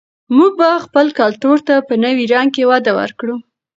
موږ 0.35 0.51
به 0.59 0.69
خپل 0.85 1.05
کلتور 1.19 1.57
ته 1.67 1.75
په 1.87 1.93
نوي 2.03 2.25
رنګ 2.33 2.49
کې 2.55 2.63
وده 2.71 2.91
ورکړو. 2.99 3.35